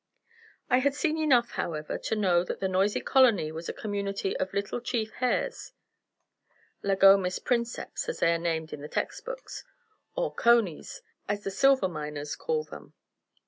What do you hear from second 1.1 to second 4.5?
enough, however, to know that the noisy colony was a community